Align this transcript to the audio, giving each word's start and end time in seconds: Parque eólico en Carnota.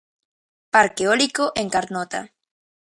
Parque 0.71 1.03
eólico 1.03 1.43
en 1.53 1.69
Carnota. 1.69 2.33